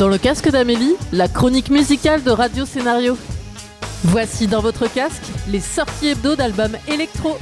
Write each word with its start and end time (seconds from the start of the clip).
Dans 0.00 0.08
le 0.08 0.16
casque 0.16 0.48
d'Amélie, 0.48 0.94
la 1.12 1.28
chronique 1.28 1.68
musicale 1.68 2.22
de 2.22 2.30
Radio 2.30 2.64
Scénario. 2.64 3.18
Voici 4.04 4.46
dans 4.46 4.62
votre 4.62 4.90
casque 4.90 5.24
les 5.46 5.60
sorties 5.60 6.08
hebdo 6.08 6.36
d'albums 6.36 6.78
électro. 6.88 7.36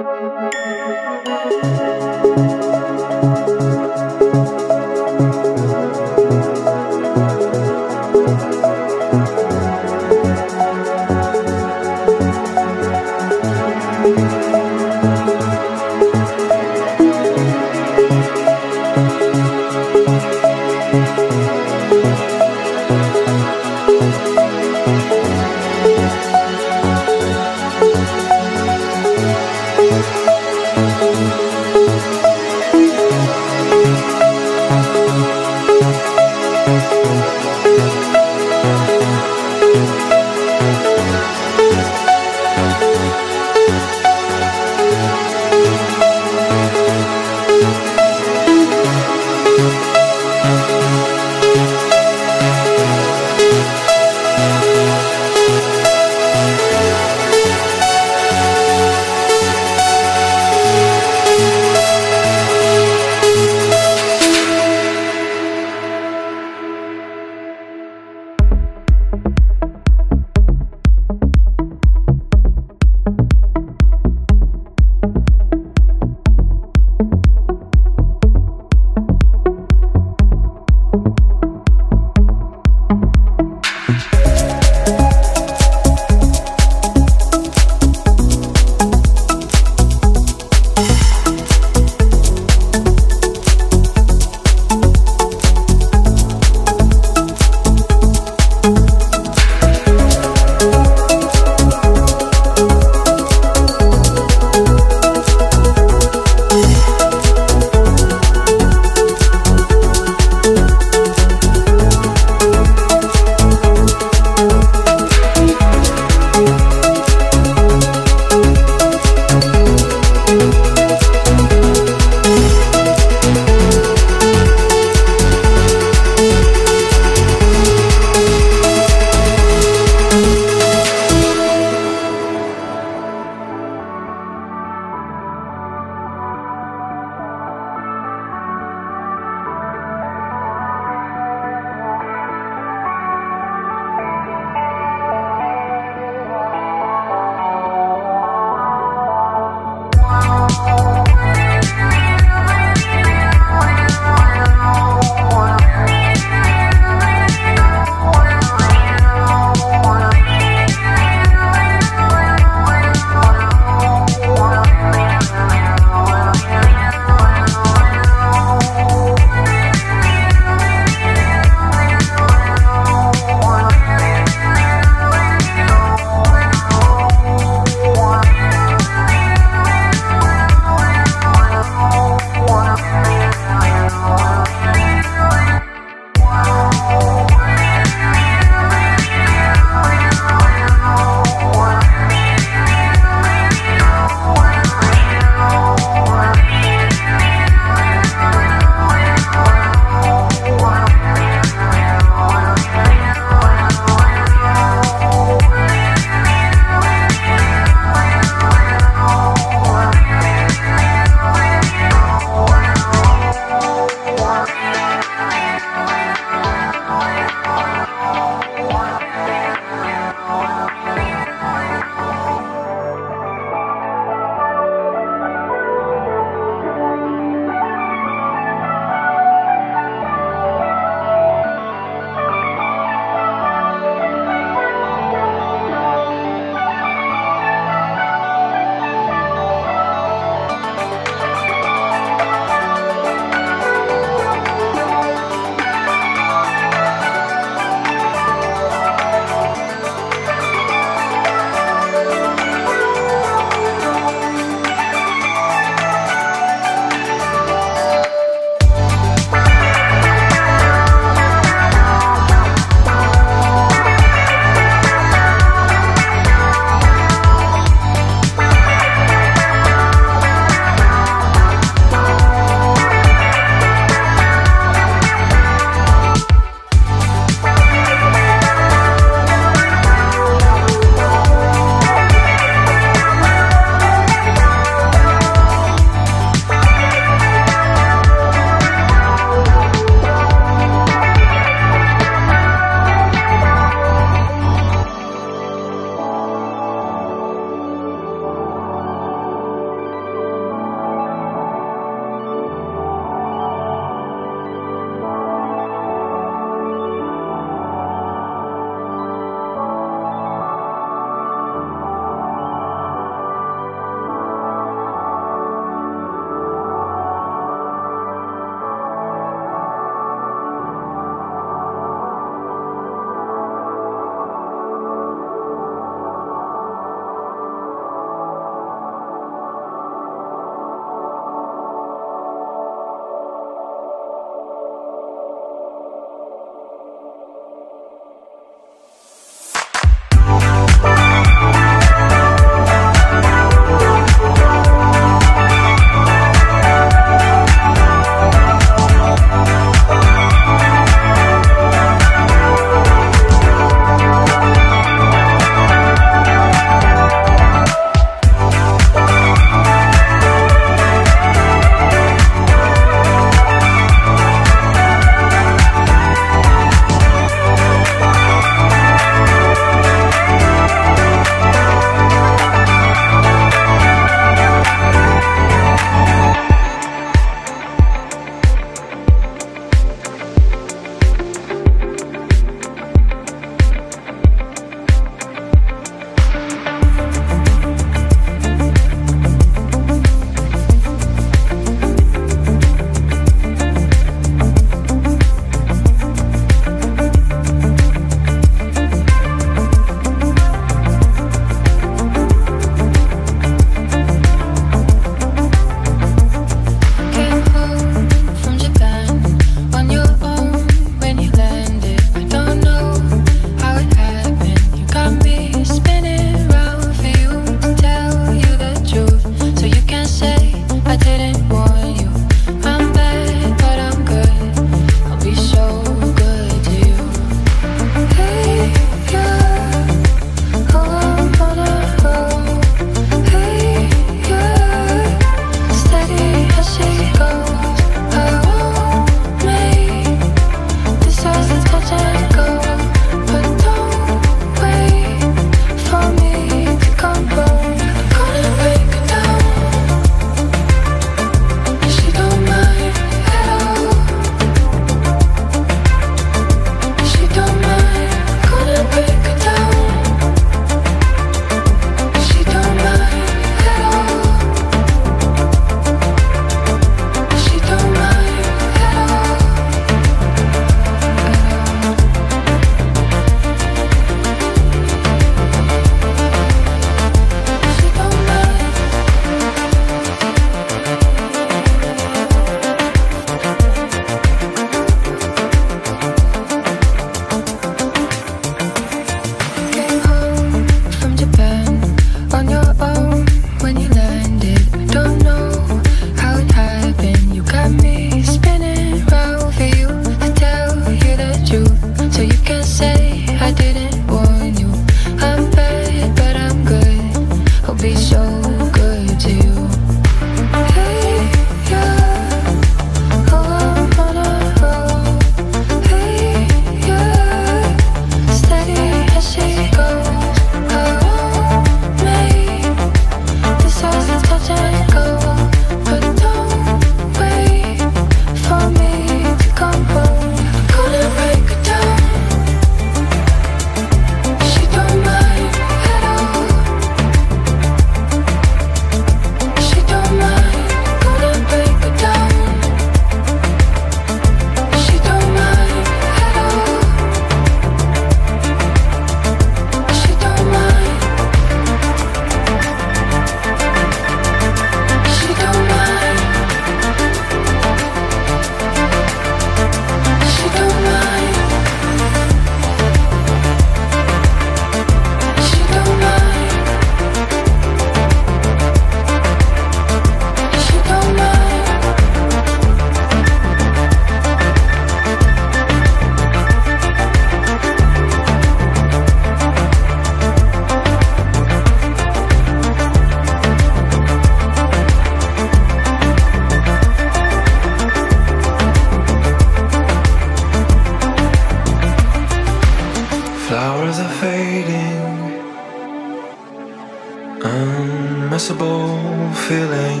feeling 599.48 600.00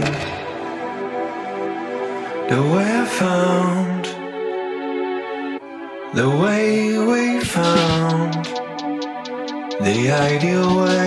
the 2.52 2.60
way 2.70 2.88
I 3.02 3.06
found, 3.22 4.04
the 6.14 6.28
way 6.42 6.98
we 7.10 7.40
found 7.40 8.34
the 9.80 10.10
ideal 10.10 10.68
way. 10.82 10.97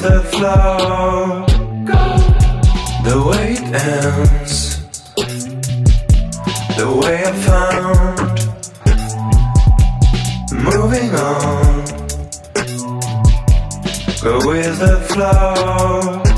the 0.00 0.22
flow. 0.32 1.44
The 3.04 3.16
way 3.28 3.52
it 3.52 3.62
ends 3.74 4.80
the 6.76 6.88
way 7.02 7.22
I 7.22 7.32
found. 7.46 8.18
Moving 10.52 11.10
on, 11.14 11.84
go 14.22 14.34
with 14.48 14.78
the 14.78 14.96
flow. 15.10 16.29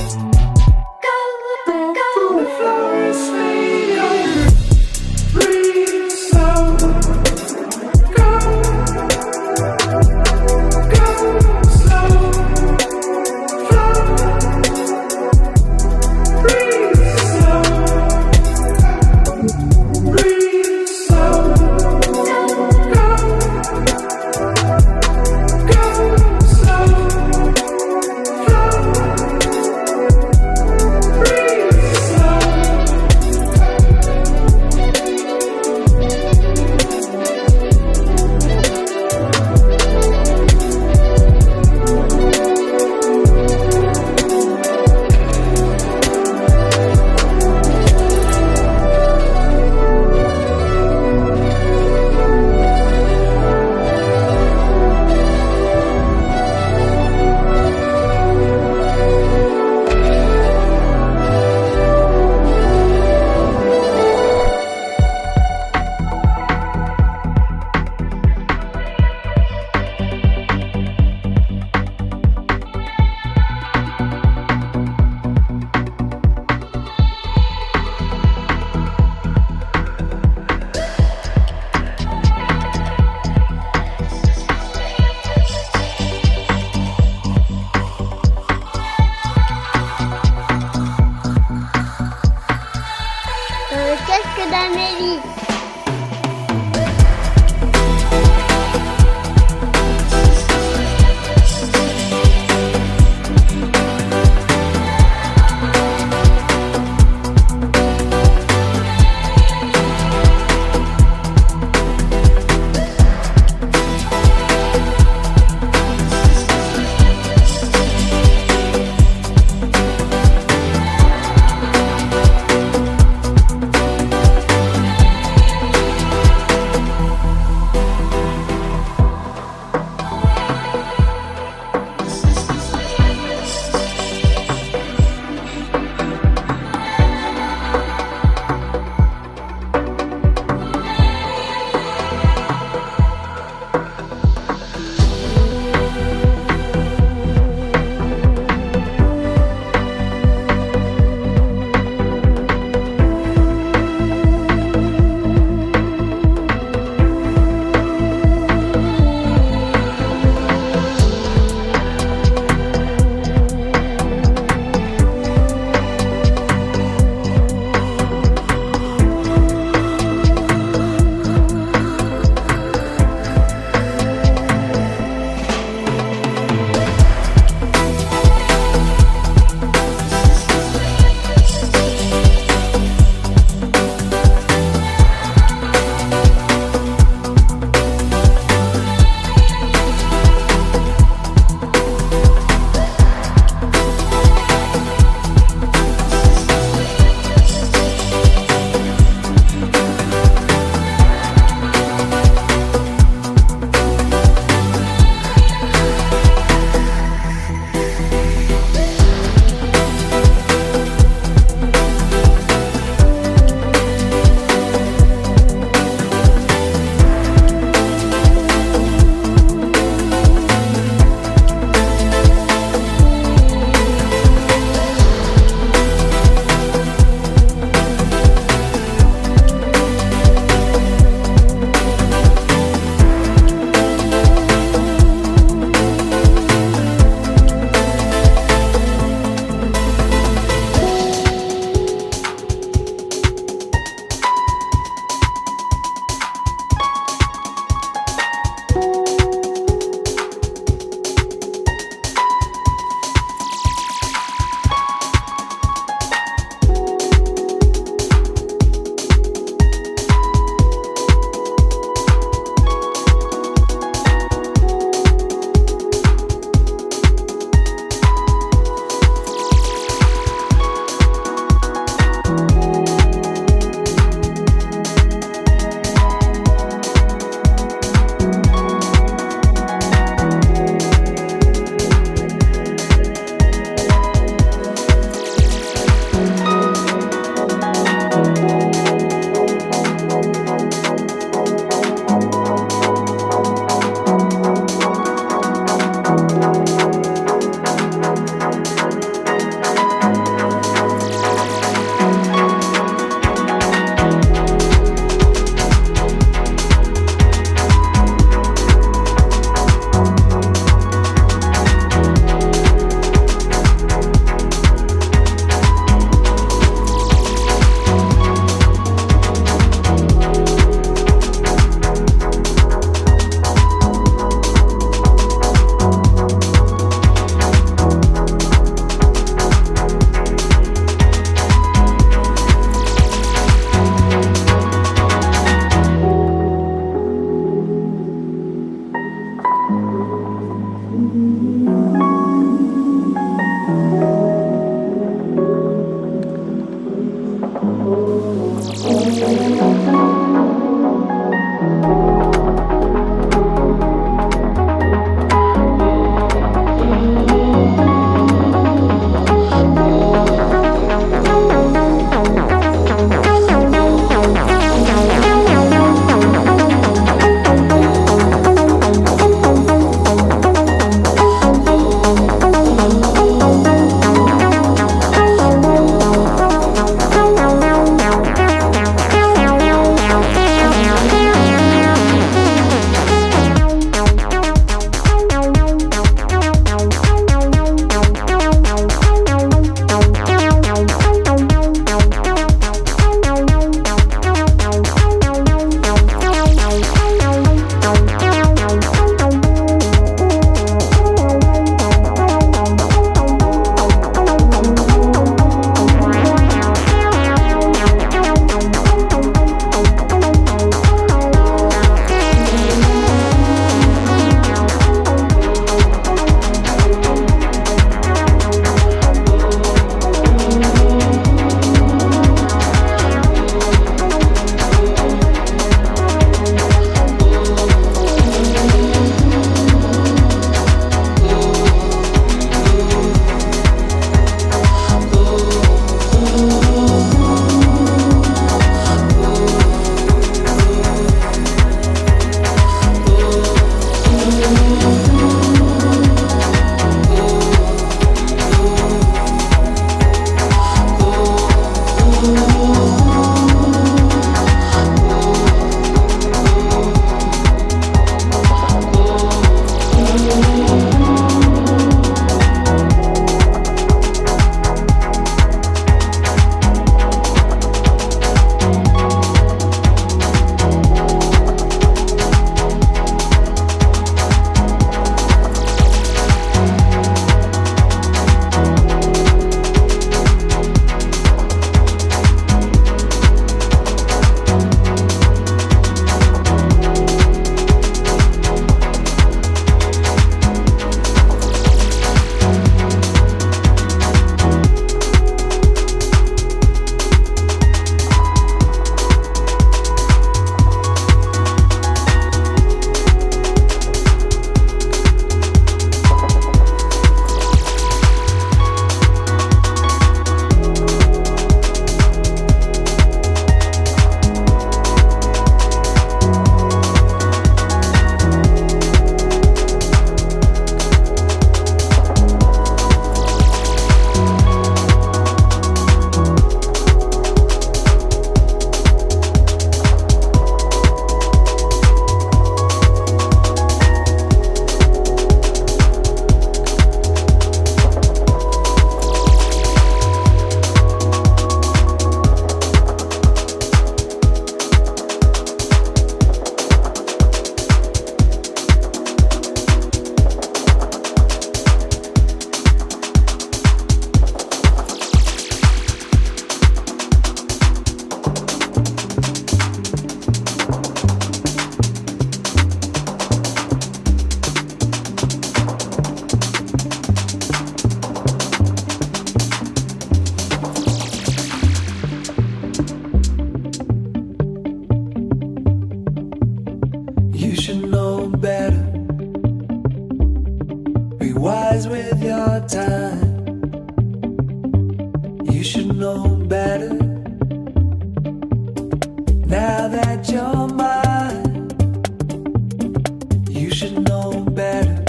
should 593.82 594.08
know 594.08 594.44
better. 594.50 595.02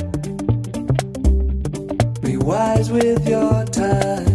Be 2.23 2.37
wise 2.37 2.89
with 2.89 3.27
your 3.27 3.65
time. 3.65 4.25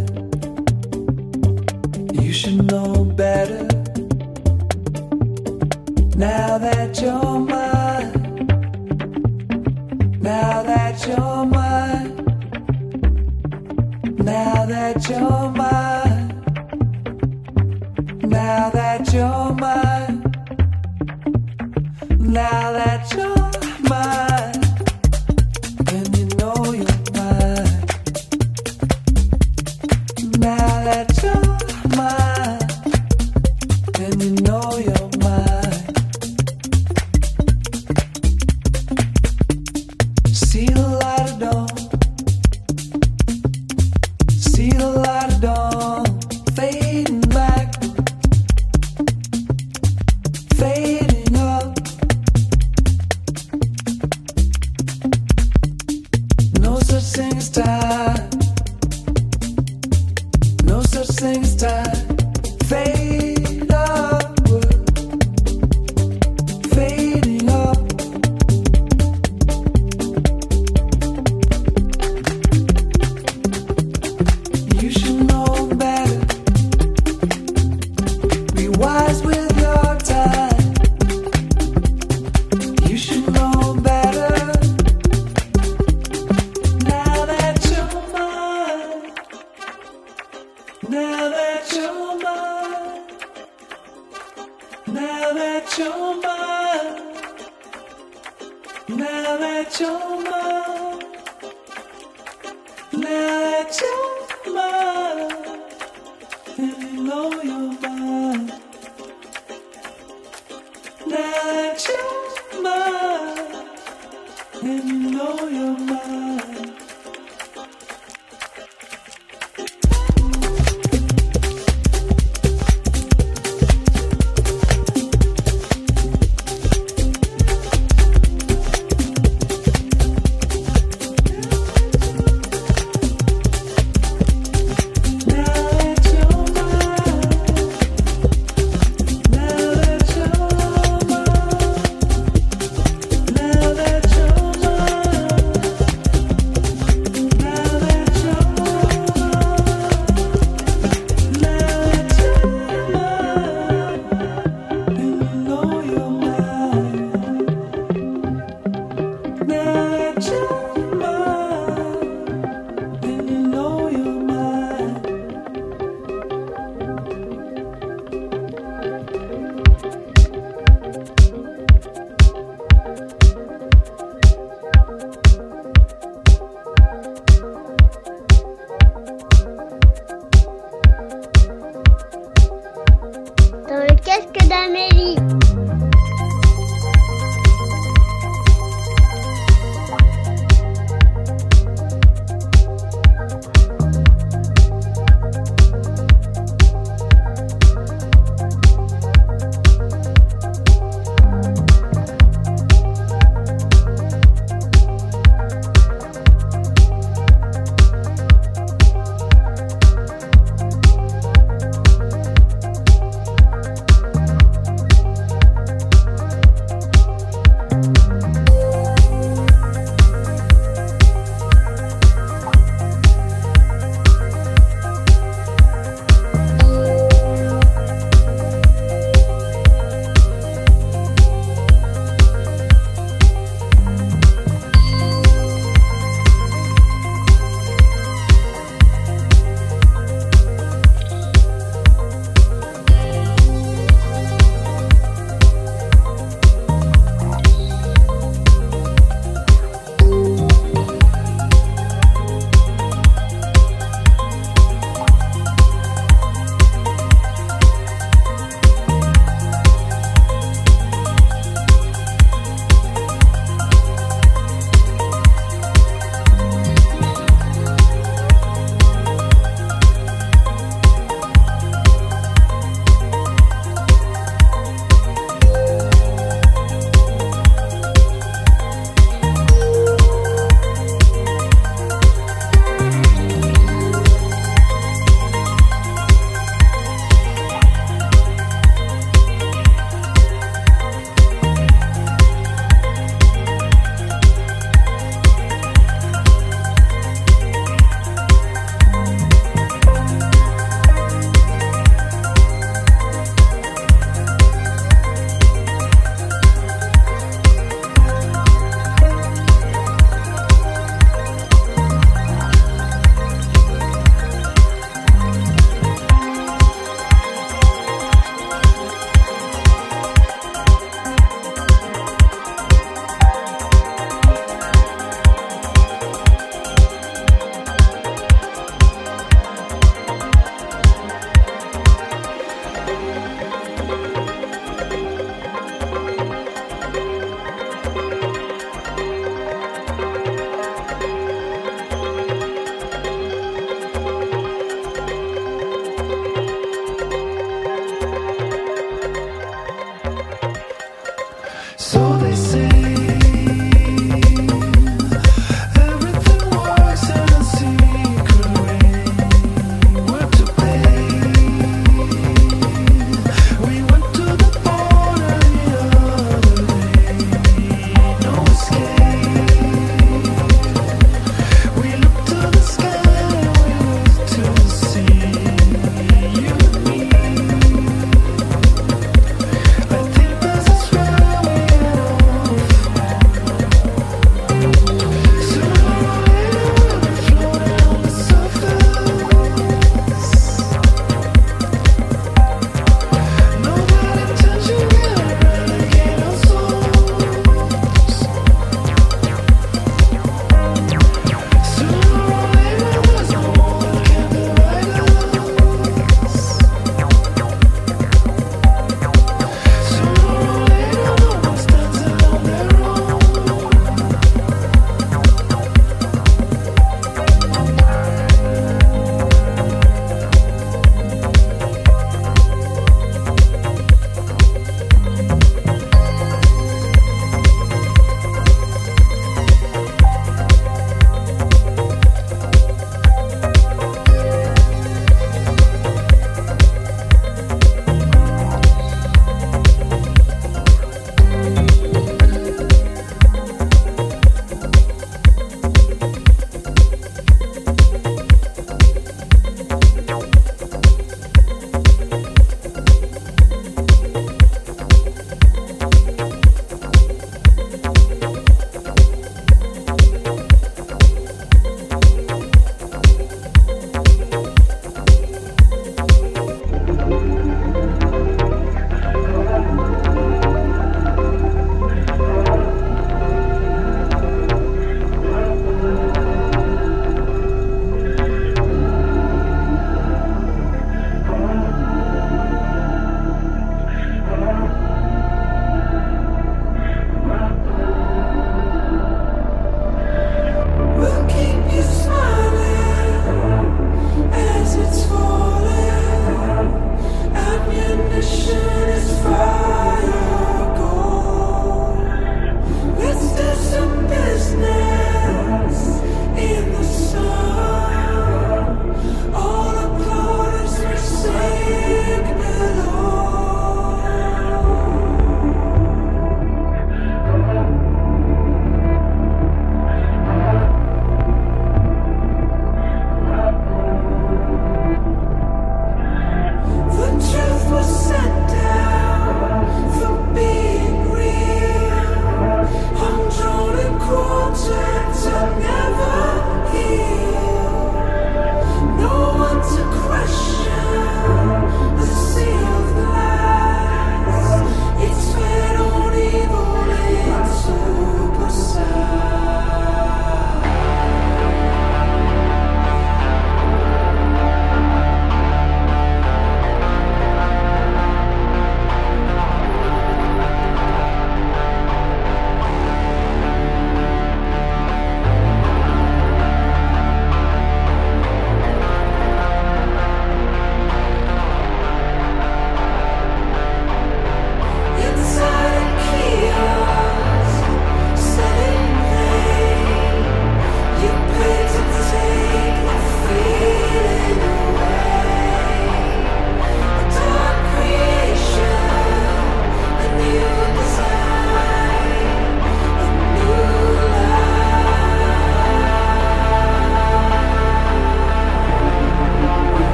You 2.13 2.33
should 2.33 2.71
know 2.71 3.05
better. 3.05 3.67
Now 6.17 6.57
that 6.59 7.01
you're 7.03 7.41
mine. 7.53 8.13
Now 10.21 10.63
that 10.63 11.05
you're 11.09 11.45
mine. 11.57 12.15
Now 14.19 14.67
that 14.67 15.09
you're 15.09 15.51
mine. 15.63 16.29
Now 18.23 18.71
that 18.71 19.13
you're 19.13 19.55
mine. 19.55 19.88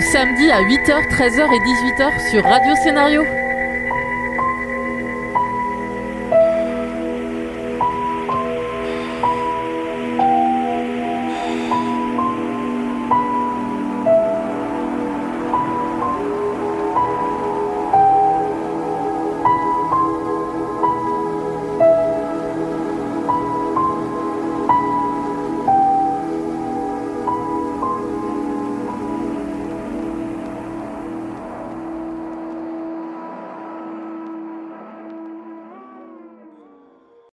samedi 0.00 0.50
à 0.50 0.62
8h, 0.62 1.08
13h 1.08 1.54
et 1.54 1.58
18h 1.58 2.30
sur 2.30 2.44
Radio 2.44 2.74
Scénario. 2.76 3.45